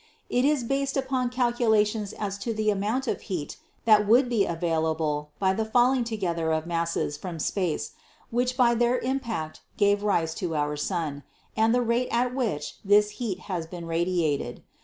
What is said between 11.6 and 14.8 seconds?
the rate at which this heat has been radiated.